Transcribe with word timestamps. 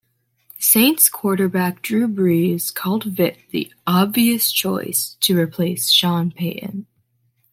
Saints 0.57 1.07
quarterback 1.07 1.83
Drew 1.83 2.07
Brees 2.07 2.73
called 2.73 3.03
Vitt 3.15 3.37
the 3.51 3.71
"obvious 3.85 4.51
choice" 4.51 5.15
to 5.19 5.37
replace 5.37 5.91
Sean 5.91 6.31
Payton. 6.31 6.87